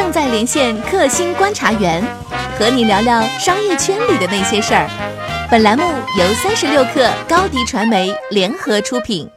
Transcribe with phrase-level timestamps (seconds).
[0.00, 2.02] 正在连线克星观察员，
[2.58, 4.88] 和你聊聊商业圈里的那些事儿。
[5.50, 5.84] 本栏目
[6.18, 9.28] 由三十六克高低传媒联合出品。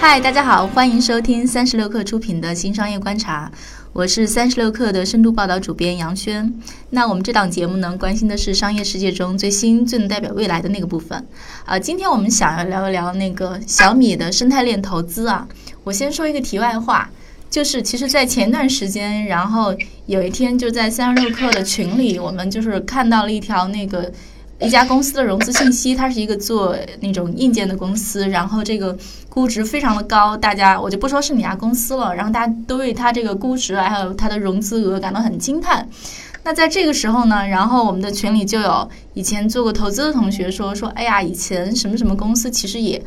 [0.00, 3.48] 嗨，大家好，欢迎收听三十六克出品的新商业观察，
[3.92, 6.52] 我是三十六克的深度报道主编杨轩。
[6.90, 11.24] 那我们这档节目呢，关心的是商业世界中最新、最能代表未来的那个部分。
[11.64, 15.46] 啊，今天我们想要聊一聊那个小米的生态链投资啊。
[15.84, 17.08] 我先说一个题外话，
[17.54, 19.72] 就是其实，在前段时间，然后
[20.06, 24.10] 有一天就在三十六氪的群里，我们就是看到了一条那个
[24.58, 28.98] 一家公司的融资信息，它是一个做那种硬件的公司，然后这个
[29.28, 35.88] 估值非常的高，大家我就不说是哪家公司了，然后大家都为它这个估值还有它的融资额感到很惊叹。
[36.42, 43.00] 那在这个时候呢，然后我们的群里就有以前做过投资的同学说说，哎呀，以前什么什么公司其实也。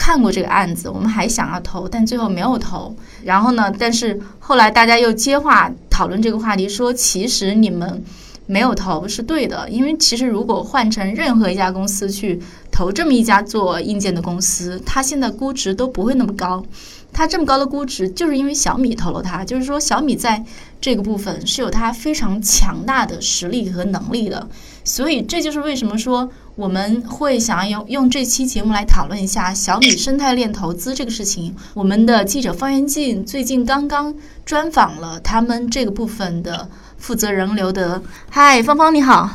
[0.00, 2.96] 看过这个案子，我们还想要投，但最后没有投。
[3.22, 3.70] 然后呢？
[3.78, 8.02] 但是后来大家又接话讨论这个话题，说其实你们
[8.46, 12.40] 没有投是对的，因为其实如果换成任何一家公司去
[12.72, 16.64] 投这么一家做硬件的公司，它现在估值都不会那么高。
[17.12, 20.42] 它这么高的估值，就是因为小米投了它，就是说小米在
[20.80, 24.48] 这个部分是有它非常强大的实力和能力的。
[24.84, 26.30] 所以这就是为什么说。
[26.56, 31.56] 我们会想要用用这期节目来讨论一下小米生态链投资这个事情。
[31.72, 34.14] 我们的记者方元静最近刚刚
[34.44, 38.02] 专访了他们这个部分的负责人刘德。
[38.28, 39.30] 嗨，芳芳你好。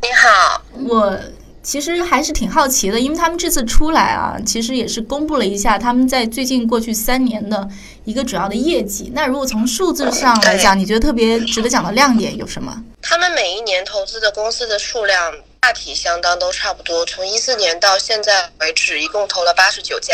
[0.00, 1.18] 你好，我
[1.62, 7.68] 其实还是挺好奇的，因为他们这次出来啊，其实也是公布了一下他们在最近过去三年的
[8.04, 9.10] 一个主要的业绩。
[9.14, 12.82] 那如果从数字上来讲，你觉得特别值得讲的亮点有什么？
[13.00, 15.32] 他们每一年投资的公司的数量。
[15.64, 20.12] 大体相当都差不多，从一四年到现在为止，一共投了八十九家，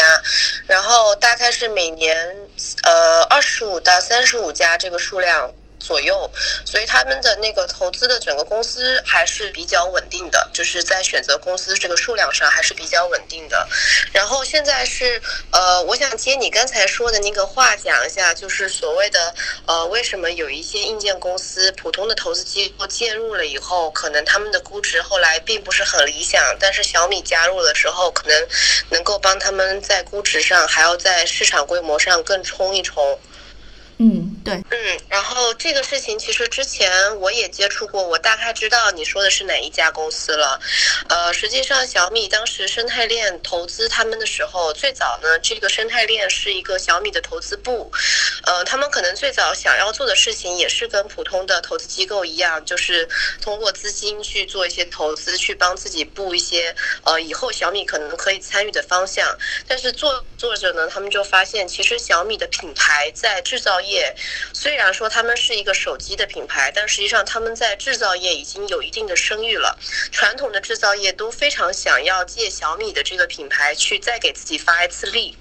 [0.66, 2.14] 然后大概是每年
[2.82, 5.50] 呃二十五到三十五家这个数量。
[5.79, 6.31] 左右，
[6.65, 13.69] 所以他们的那个投资的整个公司还是比较稳定的，就是在选择公司这个数量上还是比较稳定的。
[14.12, 19.34] 然后现在是呃，我想接你刚才说的那个话讲一下，就是所谓的
[19.67, 28.49] 呃，为什么有一些硬件公司普通的投资机构介入了以后，可能他们的估值后来并不是很理想，但是小米加入的时候，可能
[28.91, 33.19] 能够帮他们在估值上还要在市场规模上更冲一冲。
[34.00, 40.60] 嗯，对，嗯，然后这个事情其实之前我也接触过，我大概知道你说的是哪一家公司了。
[41.09, 47.91] 呃，实际上小米当时生态链投资他们的时候，最早呢，这个生态链是一个小米的投资部，
[48.44, 53.08] 呃，他们可能最早想要做的事情也是跟普通的投资机构一样，就是
[53.42, 56.72] 通过资金去做一些投资，去帮自己布一些
[57.03, 59.37] 呃以后小米可能可以参与的方向。
[59.66, 63.88] 但是做做着呢，他们就发现，其实小米的品牌在制造业。
[63.88, 64.15] 业
[64.53, 69.78] 虽然说他们是一个手机的品牌，但实际上他们在制造业已经有一定的声誉了。
[70.12, 75.37] 传统的制造业都非常想要借小米的这个品牌去再给自己发一次力。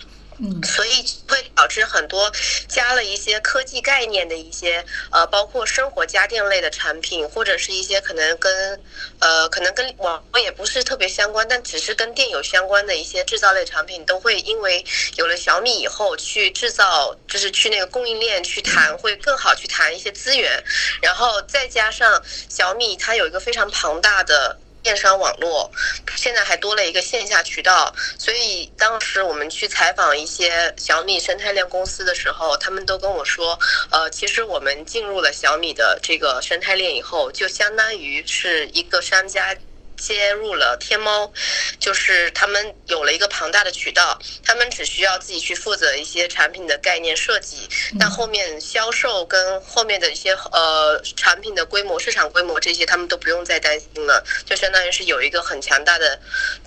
[0.63, 2.31] 所以会导致很多
[2.67, 8.79] 加了一些科技概念的一些呃，包括生活家电类的产品，或者是一些可能跟
[9.19, 20.63] 呃，可能跟网络也不是特别相关，但只是跟电有相关的一些制造类产品，都会因为有了小米以后，去制造就是去那个供应链去谈，会更好去谈一些资源，
[21.01, 24.57] 然后再加上小米它有一个非常庞大的。
[24.87, 25.69] 电商网络
[26.15, 33.59] 现在还多了一个线下渠道，所以当时我们去采访一些小米生态链公司的时候，他们都跟我说，
[33.91, 39.53] 呃，其实我们进入了小米的这个生态链以后，就相当于是一个商家。
[39.97, 41.31] 接入了天猫，
[41.79, 47.67] 就是他们有了一个庞大的渠道，他们只需要自己去负责一些产品的概念设计，
[47.99, 56.19] 但后面销售跟后面的一些呃产品的规模、市场规模这些，他们都不用再担心了，就相当于是有一个很强大的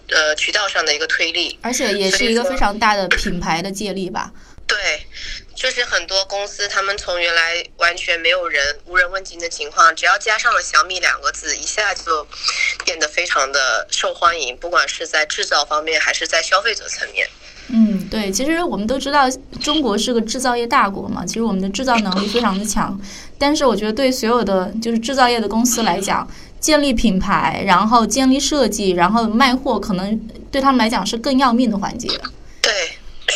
[0.08, 4.32] 呃渠道上的一个推力，而且也是一个非常大的品牌的借力吧。
[4.66, 5.06] 对。
[5.56, 12.26] 就是很多公司，他们从原来完全没有人、无人问津的情况，只要加上了“小米”两个字，一下就
[12.84, 17.26] 变得非常的受欢迎，不管是在制造方面，还是在消费者层面。
[17.72, 19.30] 嗯，对，其实我们都知道，
[19.60, 23.00] 中国是个制造业大国嘛，其实我们的制造能力非常的强。
[23.38, 26.28] 但是我觉得，对所有的就是制造业的公司来讲，
[26.58, 30.18] 建立品牌，然后建立设计，然后卖货，可能
[30.50, 32.08] 对他们来讲是更要命的环节。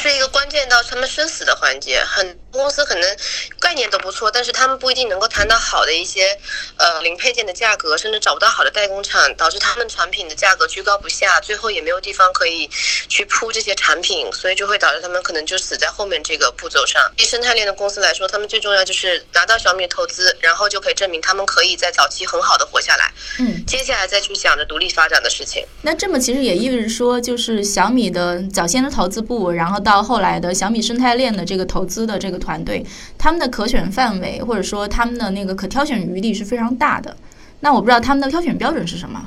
[0.05, 0.15] 对。
[0.15, 3.17] 是一个关键到他们生死的环节，很多公司可能
[3.59, 6.39] 概念都不错，但是他们不一定能够谈到好的一些
[6.77, 12.69] 呃零配件的价格，甚至找不到好的代工厂，导致他们产品的价格居高不下，最后也没有地方可以
[13.09, 17.03] 去铺这些产品，所以就会导致他们可能就死在后面这个步骤上。
[17.17, 25.67] 对生态链的公司来说，他们最重要就是拿到小米投资，然后就可以证明他们可以在早期很好的活下来，嗯，接下来再去想着独立发展的事情。
[25.83, 32.85] 那这么其实也意味着说，就是小米的早先的投资部，然后到到后来的小米生态链的这个投资的这个团队，
[33.17, 37.17] 他们的可选范围或者说他们的那个可挑选余地是非常大的。
[37.61, 39.25] 那我不知道他们的挑选标准是什么？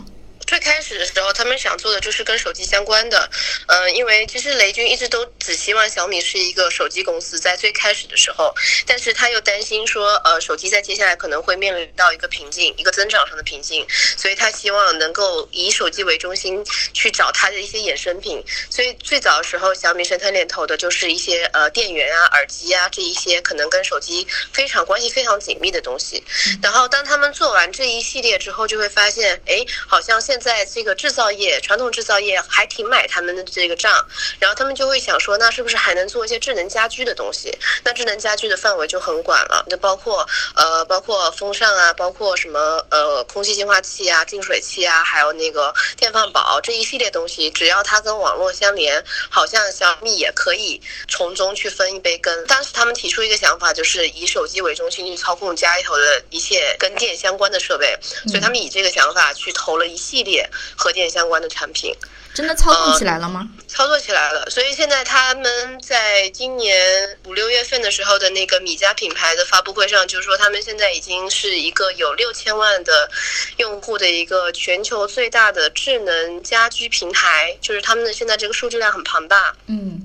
[0.68, 3.30] 最开始的时候，他们想做的就是跟手机相关的，
[3.68, 8.54] 嗯，因为其实雷军一直都只希望小米是一个手机公司，在最开始的时候，
[8.86, 13.88] 但是他又担心说，呃，手机在接下来可能会面临到一个瓶颈，一个增长上的瓶颈，
[14.18, 16.62] 所以他希望能够以手机为中心
[16.94, 18.44] 去找他的一些衍生品。
[18.70, 26.22] 所以最早的时候，小米生态链投的就是一些呃电源啊、耳机啊这一些可能跟手机非常关系非常紧密的东西。
[26.62, 34.04] 然后当他们做完这一系列之后，就会发现，哎，好像现在这个制造业、传统制造业还挺买他们的这个账，
[34.40, 37.56] 然后他们就会想说，那是不是还能做一些智能家居的东西？
[37.84, 52.46] 那智能家居的范围就很广了，就包括呃，包括风扇啊，包括什么呃，空气净化器啊、净水器啊，还有那个电饭煲这一系列东西，只要它跟网络相连，好像小米也可以从中去分一杯羹。
[52.48, 57.96] 当时他们提出一个想法，就是以手机为中心去操控家里头的一切跟电相关的设备，
[58.26, 60.37] 所以他们以这个想法去投了一系列。
[60.76, 61.94] 和电相关的产品，
[62.34, 63.48] 真的操作起来了吗？
[63.68, 73.10] 操作起来了，所以现在他们在今年五六月份的时候的那个米家品牌的发布会上，就是说他们现在已经是一个有六千万的
[73.58, 79.54] 用户的一个全球最大的智能家居平台，就是他们的现在这个数据量很庞大。
[79.68, 80.02] 嗯。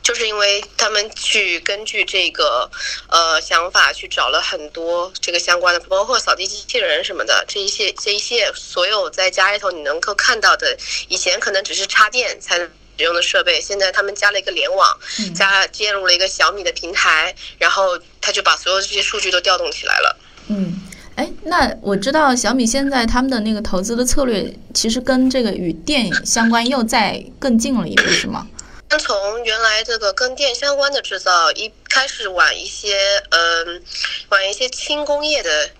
[0.00, 2.70] 就是因为他们去根据这个
[3.08, 10.76] 呃想法去找了很多这个相关的，包括扫地机器人什么的这一些这一些所有在家里头你能够看到的，
[11.08, 12.66] 以前可能只是插电才能
[12.98, 14.88] 使用的设备，现在他们加了一个联网，
[15.34, 20.16] 加接入了一个小米的平台，然后他就把所有这些数据都调动起来了。
[20.48, 20.80] 嗯，
[21.16, 28.46] 哎，那我知道小米现在他们的那个投资的策略，其实跟这个与电相关又再更近了一步，是吗？
[29.00, 32.96] 从原来这个跟电相关的制造，一开始往一些
[33.30, 33.82] 嗯，
[34.28, 35.70] 往一些轻工业的。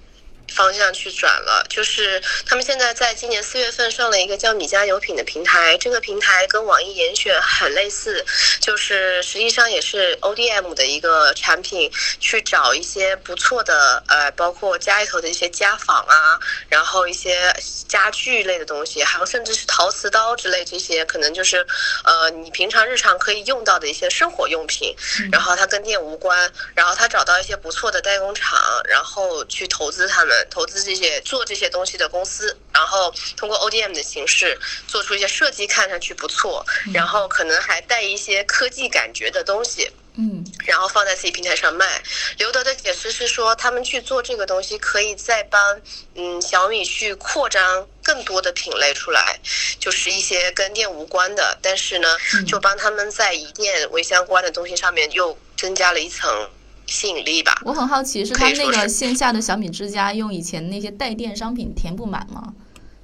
[0.49, 8.25] 方向去转了，就是他们现在在今年四月份上了一个叫米家有品的平台，这个平台跟网易严选很类似，
[8.61, 11.91] 就是实际上也是 ODM 的一个产品，
[12.21, 16.39] 去找一些不错的呃，包括家里头的一些家纺啊，
[16.69, 17.55] 然后一些
[17.89, 21.67] 家具类的东西，还有甚至是陶瓷刀之类这些，可能就是
[22.05, 24.95] 呃你平常日常可以用到的一些生活用品，
[25.33, 30.36] 然后它跟店无关，然后他找到一些不错的代工厂，然后去投资他们。
[30.51, 42.03] 投资这些做这些东西的公司，然后通过 ODM 的形式做出一些设计，看上去不错，然后可能还带一些科技感觉的东西，嗯，然后放在自己平台上卖。
[42.39, 45.81] 刘德的解释是说，他们去做这个东西，可以再帮
[46.15, 49.39] 嗯小米去扩张更多的品类出来，
[49.79, 52.17] 就是一些跟电无关的，但是呢，
[52.47, 56.51] 就帮他们在以电为相关的东西上面又增加了一层。
[56.87, 62.55] 吸引力吧，我很好奇，是他那个线下的小米之家用以前那些带电商品填不满吗？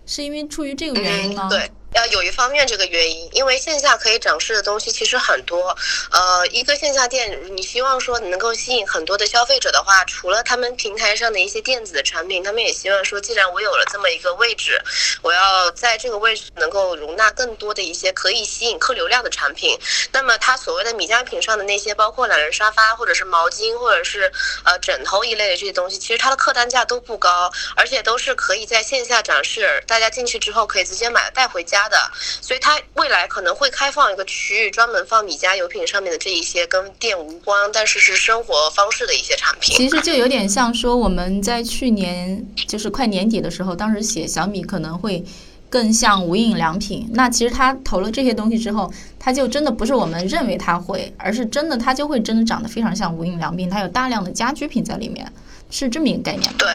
[0.07, 1.49] 是因为出于这个原因吗？
[1.49, 1.71] 对。
[1.95, 5.77] 要有一方面这个原因，因为线下可以展示的东西其实很多。
[6.11, 14.81] 呃，一个线下店，你希望说能够吸引很多的消费者的话，除了他们平台上的一些电子的产品，他们也希望说，既然我有了这么一个位置，
[15.21, 19.79] 我要在这个位置能够容纳更多的一些可以吸引客流量的产品。
[20.13, 24.33] 那么，它所谓的米家品上的那些，包括懒人沙发，或者是毛巾，或者是
[24.65, 31.82] 呃枕头一类的这些东西，其实它的客单价都不高，而且都是可以在线下展示，大家进去之后可以直接买带回家。
[31.89, 31.97] 的，
[32.41, 39.77] 所以它未来可能会开放一个区域，专门放米家油品上面的这一些跟电无关，但是是生活方式的一些产品。
[39.77, 45.25] 其实就有点像说我们在去年就是快年底的时候，当时写小米可能会
[45.69, 47.09] 更像无印良品。
[47.13, 53.71] 那其实它投了这些东西之后，它就真的不是我们认为它会，而是真的它就会真的长得非常像无印良品。
[53.71, 55.33] 它有大量的家居品在里面，
[55.71, 56.53] 是这么一个概念。
[56.59, 56.69] 对。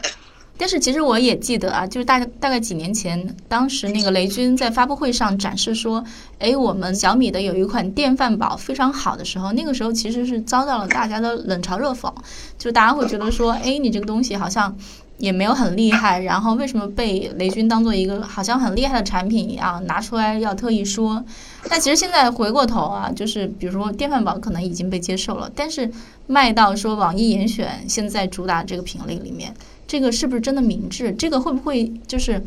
[0.58, 6.04] 但是其实我也记得啊，就是大大概几年前，当时那个雷军在发布会上展示说，
[6.40, 12.12] 哎，我们小米的有一款电饭煲非常好的时候，那个时候其实是遭到了大家的冷嘲热讽，
[12.58, 14.76] 就大家会觉得说，哎，你这个东西好像
[15.18, 21.24] 也没有很厉害，然后为什么被雷军当做一个好像很厉害的产品一样拿出来要特意说？
[21.68, 25.88] 但其实现在回过头啊，就是比如说电饭煲可能已经被接受了，但是
[26.26, 29.52] 卖到说网易严选现在主打这个品类里面，
[29.88, 31.10] 这个是不是真的明智？
[31.14, 32.40] 这个会不会就是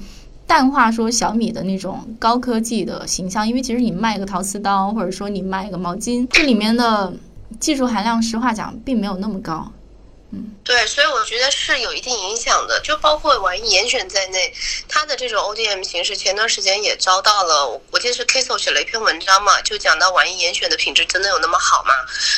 [0.46, 3.48] 淡化说小米的那种高科技的形象？
[3.48, 7.12] 因为其实你卖个陶瓷刀，或者说你卖个毛巾，这里面的
[7.60, 9.72] 技术含量，实话讲并没有那么高。
[10.34, 14.54] 嗯对，所以我觉得是有一定影响的，就包括网易严选在内，
[14.88, 21.92] 它的这种 ODM 形式，前段时间也遭到了，我记得是 Kiso 写了一篇文章嘛，就讲到网易严选的品质真的有那么好吗？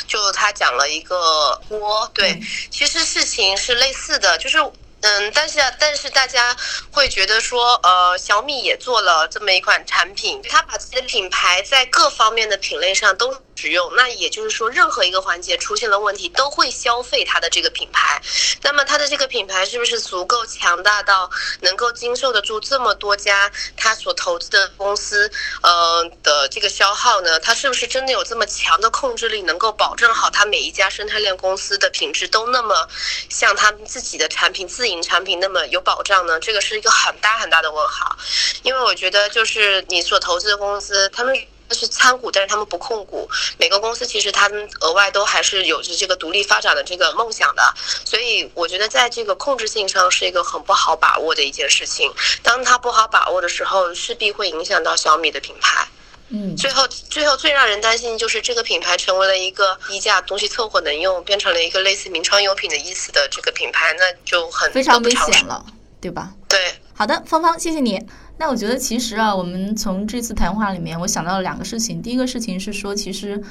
[0.08, 4.58] 就他讲了一个锅，对，其实事情是类似的，就是。
[5.06, 6.56] 嗯，但是啊，但是大家
[6.90, 18.20] 会觉得说，呃，小米也做了这么一款产品，它把自己的品牌在各方面的品类上都使用，那也就是说，任何一个环节出现了问题，都会消费它的这个品牌。
[18.62, 21.30] 那么它的这个品牌是不是足够强大到
[21.60, 25.30] 能够经受得住这么多家它所投资的公司，
[25.62, 27.38] 呃的这个消耗呢？
[27.40, 32.88] 它是不是真的有这么强的控制力，能够保证好它每一家生态链公司的品质都那么
[33.28, 35.00] 像他们自己的产品自营？
[35.04, 36.40] 产品那么有保障呢？
[36.40, 38.16] 这个是一个很大很大的问号，
[38.62, 41.36] 因为我觉得就是你所投资的公司，他们
[41.70, 43.28] 是参股，但是他们不控股。
[43.58, 52.12] 每个公司其实他们额外都还是有着这个独立发展的这个梦想的，所以我觉得在这个控制性上是一个很不好把握的一件事情。
[52.42, 55.86] 当它不好把握的时候，势必会影响到小米的品牌。
[56.28, 65.64] 嗯，最后最后最让人担心就是这个品牌成为了一个低价东西凑合能用，变成了一个类似名创优品的意思的这个品牌，那就很非常危险了，
[66.00, 66.32] 对吧？
[66.48, 68.00] 对，好的，芳芳，谢谢你。
[68.38, 72.02] 那我觉得其实啊，我们从这次谈话里面，我想到了两个事情。
[72.02, 73.42] 第一个事情是说，其实，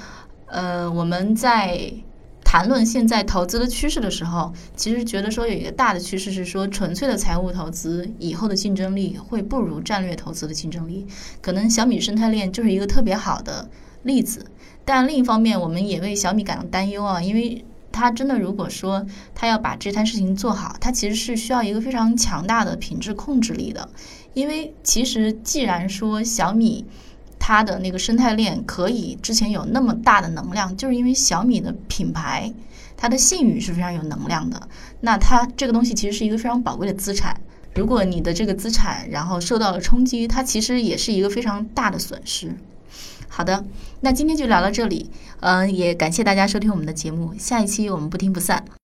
[0.48, 1.94] 呃，我们在。
[2.46, 11.08] 谈论现在投资的趋势的时候，其实觉得说有一个大的趋势是说，纯粹的财务投资以后的竞争力会不如战略投资的竞争力。
[11.42, 13.68] 可能小米生态链就是一个特别好的
[14.04, 14.46] 例子。
[14.86, 23.90] 但另一方面，我们也为小米感到担忧啊，因为它真的如果说它要把这摊事情做好，它其实是需要一个非常强大的品质控制力的。
[24.34, 26.86] 因为其实既然说小米。
[27.46, 32.54] 它的那个生态链可以之前有那么大的能量，就是因为小米的品牌，
[32.96, 34.70] 它的信誉是非常有能量的。
[35.02, 37.36] 那它这个东西其实是一个非常宝贵的资产。
[37.76, 42.56] 如果你的这个资产然后受到了冲击，它其实也是一个非常大的损失。
[43.28, 43.66] 好的，
[44.00, 45.10] 那今天就聊到这里，
[45.42, 48.64] 嗯，也感谢大家收听我们的节目，下一期我们不听不散。